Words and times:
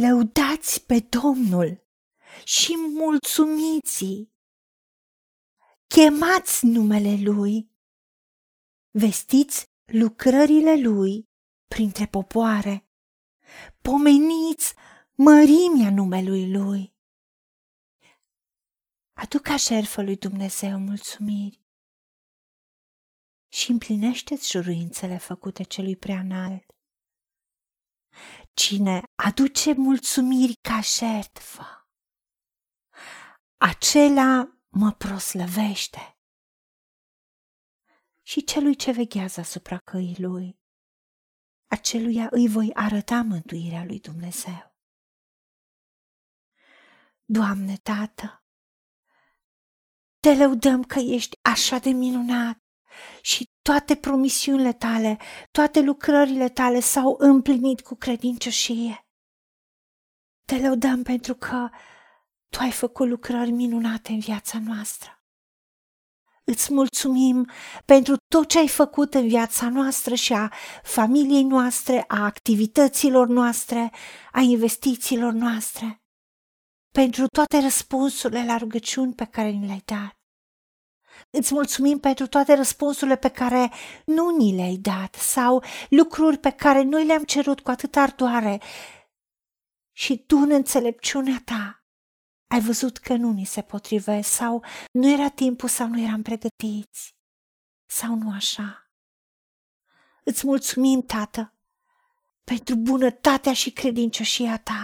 Lăudați 0.00 0.84
pe 0.86 1.00
Domnul 1.00 1.86
și 2.44 2.76
mulțumiți 2.76 4.30
Chemați 5.86 6.66
numele 6.66 7.16
Lui, 7.22 7.70
vestiți 8.90 9.70
lucrările 9.84 10.80
Lui 10.80 11.28
printre 11.68 12.06
popoare, 12.06 12.86
pomeniți 13.82 14.74
mărimea 15.14 15.90
numelui 15.90 16.52
Lui. 16.52 16.94
Aduc 19.12 19.42
ca 19.42 19.56
șerfă 19.56 20.02
lui 20.02 20.16
Dumnezeu 20.16 20.78
mulțumiri 20.78 21.60
și 23.48 23.70
împlinește-ți 23.70 24.50
juruințele 24.50 25.18
făcute 25.18 25.62
celui 25.62 25.96
prea 25.96 26.18
înalt. 26.18 26.71
Cine 28.54 29.02
aduce 29.14 29.72
mulțumiri 29.72 30.54
ca 30.68 30.80
șertfă, 30.80 31.88
acela 33.56 34.58
mă 34.68 34.92
proslăvește. 34.92 36.16
Și 38.22 38.44
celui 38.44 38.76
ce 38.76 38.92
veghează 38.92 39.40
asupra 39.40 39.78
căii 39.78 40.16
lui, 40.18 40.60
aceluia 41.66 42.28
îi 42.30 42.48
voi 42.48 42.70
arăta 42.74 43.22
mântuirea 43.22 43.84
lui 43.84 44.00
Dumnezeu. 44.00 44.76
Doamne, 47.24 47.76
Tată, 47.76 48.44
te 50.20 50.34
lăudăm 50.34 50.84
că 50.84 50.98
ești 50.98 51.38
așa 51.42 51.78
de 51.78 51.90
minunat 51.90 52.62
și 53.20 53.44
toate 53.62 53.96
promisiunile 53.96 54.72
tale, 54.72 55.18
toate 55.50 55.80
lucrările 55.80 56.48
tale 56.48 56.80
s-au 56.80 57.16
împlinit 57.18 57.80
cu 57.80 57.94
credincioșie. 57.94 59.06
Te 60.46 60.58
lăudăm 60.58 61.02
pentru 61.02 61.34
că 61.34 61.68
tu 62.48 62.58
ai 62.60 62.70
făcut 62.70 63.08
lucrări 63.08 63.50
minunate 63.50 64.12
în 64.12 64.18
viața 64.18 64.58
noastră. 64.58 65.16
Îți 66.44 66.72
mulțumim 66.72 67.50
pentru 67.84 68.16
tot 68.28 68.48
ce 68.48 68.58
ai 68.58 68.68
făcut 68.68 69.14
în 69.14 69.28
viața 69.28 69.68
noastră 69.68 70.14
și 70.14 70.32
a 70.32 70.52
familiei 70.82 71.44
noastre, 71.44 72.04
a 72.08 72.24
activităților 72.24 73.26
noastre, 73.26 73.92
a 74.32 74.40
investițiilor 74.40 75.32
noastre, 75.32 76.02
pentru 76.92 77.26
toate 77.26 77.60
răspunsurile 77.60 78.44
la 78.44 78.56
rugăciuni 78.56 79.14
pe 79.14 79.24
care 79.24 79.48
ni 79.48 79.66
le-ai 79.66 79.82
dat. 79.84 80.21
Îți 81.30 81.54
mulțumim 81.54 81.98
pentru 81.98 82.26
toate 82.26 82.54
răspunsurile 82.54 83.16
pe 83.16 83.28
care 83.28 83.70
nu 84.04 84.36
ni 84.36 84.54
le-ai 84.54 84.76
dat 84.76 85.14
sau 85.14 85.62
lucruri 85.88 86.38
pe 86.38 86.50
care 86.50 86.82
noi 86.82 87.04
le-am 87.04 87.24
cerut 87.24 87.60
cu 87.60 87.70
atât 87.70 87.96
ardoare 87.96 88.60
și 89.92 90.18
tu 90.18 90.36
în 90.36 90.50
înțelepciunea 90.50 91.42
ta 91.44 91.84
ai 92.46 92.60
văzut 92.60 92.98
că 92.98 93.14
nu 93.14 93.32
ni 93.32 93.44
se 93.44 93.62
potrivesc 93.62 94.30
sau 94.30 94.64
nu 94.92 95.10
era 95.10 95.28
timpul 95.28 95.68
sau 95.68 95.88
nu 95.88 96.00
eram 96.00 96.22
pregătiți 96.22 97.16
sau 97.86 98.14
nu 98.14 98.32
așa. 98.32 98.90
Îți 100.24 100.46
mulțumim, 100.46 101.02
Tată, 101.02 101.54
pentru 102.44 102.76
bunătatea 102.76 103.52
și 103.52 103.70
credincioșia 103.70 104.58
ta. 104.58 104.81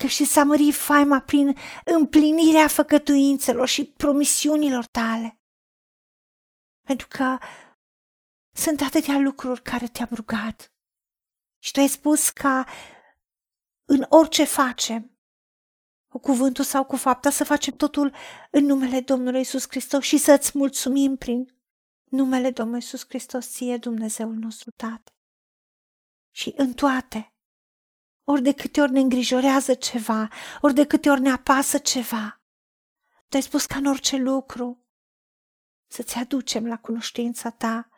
Că 0.00 0.06
și 0.06 0.24
s-a 0.24 0.44
mărit 0.44 0.74
faima 0.74 1.20
prin 1.20 1.56
împlinirea 1.84 2.68
făcătuințelor 2.68 3.68
și 3.68 3.84
promisiunilor 3.84 4.86
tale. 4.86 5.40
Pentru 6.86 7.06
că 7.10 7.38
sunt 8.56 8.80
atâtea 8.80 9.18
lucruri 9.18 9.62
care 9.62 9.86
te-am 9.86 10.08
rugat 10.12 10.72
și 11.62 11.72
tu 11.72 11.80
ai 11.80 11.88
spus 11.88 12.30
ca 12.30 12.66
în 13.84 14.06
orice 14.08 14.44
facem 14.44 15.18
cu 16.08 16.18
cuvântul 16.18 16.64
sau 16.64 16.84
cu 16.84 16.96
fapta, 16.96 17.30
să 17.30 17.44
facem 17.44 17.74
totul 17.74 18.14
în 18.50 18.64
numele 18.64 19.00
Domnului 19.00 19.40
Isus 19.40 19.68
Hristos 19.68 20.04
și 20.04 20.18
să-ți 20.18 20.58
mulțumim 20.58 21.16
prin 21.16 21.60
numele 22.04 22.50
Domnului 22.50 22.82
Isus 22.82 23.04
Hristos, 23.08 23.50
ție 23.50 23.76
Dumnezeul 23.76 24.34
nostru 24.34 24.70
Tată. 24.70 25.14
Și 26.30 26.52
în 26.56 26.72
toate, 26.72 27.29
ori 28.24 28.42
de 28.42 28.52
câte 28.52 28.80
ori 28.80 28.92
ne 28.92 29.00
îngrijorează 29.00 29.74
ceva, 29.74 30.28
ori 30.60 30.74
de 30.74 30.86
câte 30.86 31.10
ori 31.10 31.20
ne 31.20 31.30
apasă 31.30 31.78
ceva, 31.78 32.40
tu 33.30 33.36
ai 33.36 33.42
spus 33.42 33.66
ca 33.66 33.76
în 33.76 33.86
orice 33.86 34.16
lucru. 34.16 34.84
Să-ți 35.86 36.16
aducem 36.16 36.66
la 36.66 36.78
cunoștința 36.78 37.50
ta 37.50 37.88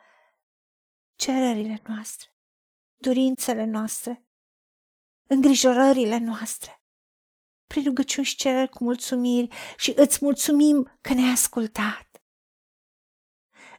cererile 1.15 1.81
noastre, 1.87 2.35
dorințele 2.95 3.65
noastre, 3.65 4.25
îngrijorările 5.27 6.17
noastre. 6.17 6.81
Prin 7.67 7.83
rugăciuni 7.83 8.25
și 8.25 8.35
cereri 8.35 8.69
cu 8.69 8.83
mulțumiri 8.83 9.55
și 9.77 9.93
îți 9.95 10.17
mulțumim 10.21 10.97
că 11.01 11.13
ne-ai 11.13 11.31
ascultat. 11.31 12.23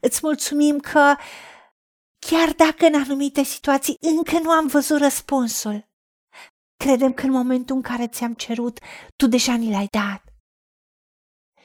Îți 0.01 0.21
mulțumim 0.23 0.79
că 0.79 1.15
chiar 2.19 2.53
dacă 2.53 2.87
în 2.87 2.95
anumite 2.95 3.43
situații 3.43 3.97
încă 4.01 4.39
nu 4.39 4.51
am 4.51 4.67
văzut 4.67 4.99
răspunsul, 4.99 5.89
credem 6.85 7.13
că 7.13 7.25
în 7.25 7.31
momentul 7.31 7.77
în 7.77 7.83
care 7.83 8.09
ți-am 8.09 8.35
cerut, 8.35 8.79
tu 9.17 9.27
deja 9.27 9.57
ni 9.57 9.71
l-ai 9.71 9.87
dat. 9.91 10.23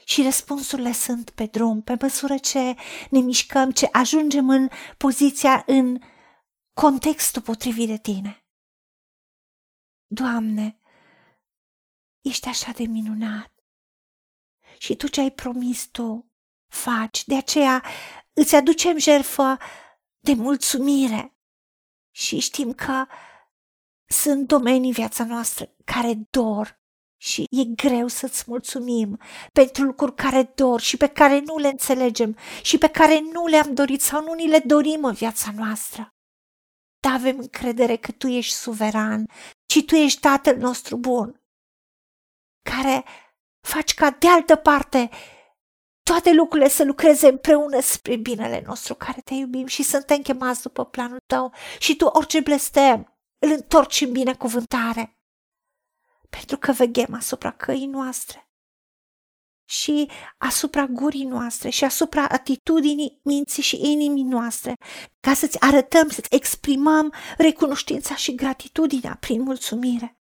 Și 0.06 0.24
răspunsurile 0.24 0.92
sunt 0.92 1.30
pe 1.30 1.46
drum, 1.46 1.82
pe 1.82 1.98
măsură 2.02 2.38
ce 2.38 2.76
ne 3.10 3.20
mișcăm, 3.20 3.72
ce 3.72 3.90
ajungem 3.92 4.50
în 4.50 4.70
poziția, 4.98 5.64
în 5.68 6.00
contextul 6.74 7.42
potrivit 7.42 7.88
de 7.88 7.98
tine. 7.98 8.46
Doamne, 10.08 10.80
Ești 12.22 12.48
așa 12.48 12.72
de 12.72 12.84
minunat. 12.84 13.54
Și 14.78 14.96
tu 14.96 15.08
ce 15.08 15.22
ai 15.22 15.32
promis 15.32 15.88
tu, 15.88 16.32
faci. 16.68 17.26
De 17.26 17.36
aceea 17.36 17.84
îți 18.34 18.56
aducem 18.56 18.98
jertfă 18.98 19.58
de 20.20 20.34
mulțumire. 20.34 21.38
Și 22.12 22.40
știm 22.40 22.74
că 22.74 23.06
sunt 24.14 24.48
domenii 24.48 24.92
viața 24.92 25.26
noastră 25.26 25.70
care 25.86 26.14
dor 26.30 26.80
și 27.22 27.46
e 27.50 27.64
greu 27.64 28.08
să-ți 28.08 28.44
mulțumim 28.48 29.20
pentru 29.54 29.84
lucruri 29.84 30.16
care 30.16 30.44
dor 30.56 30.80
și 30.80 30.98
pe 30.98 31.08
care 31.08 31.40
nu 31.40 31.58
le 31.58 31.68
înțelegem 31.68 32.38
și 32.62 32.78
pe 32.78 32.90
care 32.90 33.20
nu 33.20 33.48
le-am 33.48 33.74
dorit 33.74 34.02
sau 34.02 34.24
nu 34.24 34.34
ni 34.34 34.48
le 34.48 34.60
dorim 34.60 35.04
în 35.04 35.14
viața 35.14 35.52
noastră. 35.56 36.14
Dar 37.00 37.14
avem 37.14 37.38
încredere 37.38 37.96
că 37.96 38.12
Tu 38.12 38.28
ești 38.28 38.54
suveran 38.54 39.26
și 39.72 39.84
Tu 39.86 39.96
ești 39.96 40.20
Tatăl 40.20 40.58
nostru 40.58 40.98
bun 40.98 41.42
care 42.70 43.04
faci 43.68 43.94
ca 43.94 44.12
de 44.12 44.28
altă 44.28 44.56
parte 44.56 45.10
toate 46.04 46.34
lucrurile 46.34 46.70
să 46.70 46.84
lucreze 46.84 47.28
împreună 47.28 47.80
spre 47.82 48.16
binele 48.16 48.64
nostru 48.66 48.96
care 48.96 49.22
te 49.22 49.34
iubim 49.34 49.66
și 49.66 49.84
suntem 49.84 50.22
chemați 50.22 50.62
după 50.62 50.86
planul 50.86 51.20
tău 51.26 51.54
și 51.80 51.96
tu 51.96 52.06
orice 52.06 52.40
blestem 52.40 53.19
îl 53.40 53.52
întorci 53.52 54.02
în 54.02 54.12
binecuvântare 54.12 55.18
pentru 56.30 56.58
că 56.58 56.72
veghem 56.72 57.14
asupra 57.14 57.52
căii 57.52 57.86
noastre 57.86 58.50
și 59.70 60.10
asupra 60.38 60.86
gurii 60.86 61.26
noastre 61.26 61.70
și 61.70 61.84
asupra 61.84 62.28
atitudinii 62.28 63.20
minții 63.24 63.64
și 63.64 63.92
inimii 63.92 64.24
noastre, 64.24 64.74
ca 65.20 65.34
să-ți 65.34 65.60
arătăm, 65.60 66.10
să-ți 66.10 66.36
exprimăm 66.36 67.14
recunoștința 67.38 68.16
și 68.16 68.36
gratitudinea 68.36 69.18
prin 69.20 69.42
mulțumire. 69.42 70.20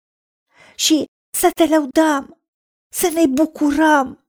Și 0.75 1.05
să 1.37 1.49
te 1.55 1.65
lăudăm, 1.65 2.41
să 2.93 3.09
ne 3.09 3.27
bucurăm 3.27 4.27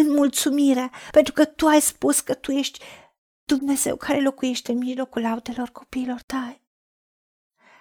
în 0.00 0.10
mulțumire, 0.10 0.90
pentru 1.10 1.32
că 1.32 1.44
tu 1.44 1.66
ai 1.66 1.80
spus 1.80 2.20
că 2.20 2.34
tu 2.34 2.52
ești 2.52 2.80
Dumnezeu 3.44 3.96
care 3.96 4.20
locuiește 4.20 4.72
în 4.72 4.78
mijlocul 4.78 5.22
laudelor 5.22 5.68
copiilor 5.68 6.22
tăi. 6.22 6.59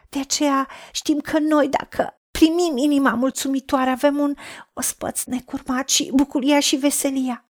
De 0.10 0.20
aceea 0.20 0.68
știm 0.92 1.20
că 1.20 1.40
noi, 1.40 1.68
dacă 1.68 2.22
primim 2.32 2.78
inima 2.78 3.14
mulțumitoare, 3.14 3.90
avem 3.90 4.18
un 4.18 4.36
ospăț 4.74 5.24
necurmat 5.24 5.90
și 5.90 6.12
bucuria 6.14 6.60
și 6.60 6.76
veselia. 6.76 7.50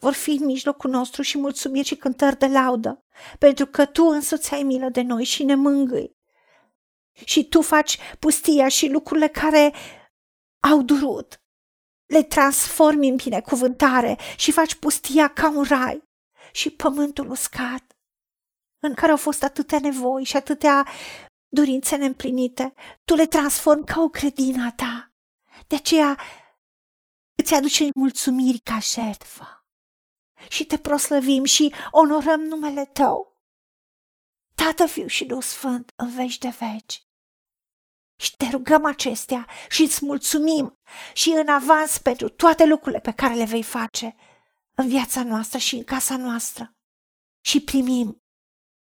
Vor 0.00 0.12
fi 0.12 0.30
în 0.30 0.44
mijlocul 0.44 0.90
nostru 0.90 1.22
și 1.22 1.38
mulțumiri 1.38 1.86
și 1.86 1.96
cântări 1.96 2.38
de 2.38 2.46
laudă, 2.46 3.04
pentru 3.38 3.66
că 3.66 3.86
Tu 3.86 4.04
însuți 4.04 4.54
ai 4.54 4.62
milă 4.62 4.88
de 4.88 5.02
noi 5.02 5.24
și 5.24 5.44
ne 5.44 5.54
mângâi 5.54 6.16
și 7.24 7.48
tu 7.48 7.62
faci 7.62 7.98
pustia 8.18 8.68
și 8.68 8.88
lucrurile 8.88 9.28
care 9.28 9.74
au 10.60 10.82
durut. 10.82 11.42
Le 12.06 12.22
transformi 12.22 13.08
în 13.08 13.16
binecuvântare 13.16 14.18
și 14.36 14.52
faci 14.52 14.74
pustia 14.74 15.28
ca 15.28 15.50
un 15.50 15.62
rai 15.62 16.02
și 16.52 16.70
pământul 16.70 17.30
uscat, 17.30 17.96
în 18.82 18.94
care 18.94 19.10
au 19.10 19.16
fost 19.16 19.42
atâtea 19.42 19.78
nevoi 19.78 20.24
și 20.24 20.36
atâtea 20.36 20.86
dorințe 21.48 21.96
neîmplinite, 21.96 22.74
tu 23.04 23.14
le 23.14 23.26
transformi 23.26 23.84
ca 23.84 24.00
o 24.00 24.08
credină 24.08 24.72
ta. 24.72 25.12
De 25.66 25.74
aceea 25.74 26.18
îți 27.34 27.54
aducem 27.54 27.90
mulțumiri 27.94 28.58
ca 28.58 28.78
șertfă 28.78 29.58
și 30.48 30.64
te 30.64 30.78
proslăvim 30.78 31.44
și 31.44 31.74
onorăm 31.90 32.40
numele 32.40 32.84
tău. 32.84 33.36
Tată, 34.54 34.86
Fiu 34.86 35.06
și 35.06 35.24
Duh 35.24 35.42
Sfânt 35.42 35.92
în 35.96 36.10
veci 36.14 36.38
de 36.38 36.48
veci. 36.58 37.02
Și 38.20 38.36
te 38.36 38.48
rugăm 38.50 38.84
acestea 38.84 39.46
și 39.68 39.82
îți 39.82 40.04
mulțumim 40.04 40.78
și 41.12 41.30
în 41.30 41.48
avans 41.48 41.98
pentru 41.98 42.28
toate 42.28 42.64
lucrurile 42.64 43.00
pe 43.00 43.12
care 43.12 43.34
le 43.34 43.44
vei 43.44 43.62
face 43.62 44.16
în 44.74 44.88
viața 44.88 45.22
noastră 45.22 45.58
și 45.58 45.76
în 45.76 45.84
casa 45.84 46.16
noastră. 46.16 46.76
Și 47.40 47.60
primim 47.60 48.22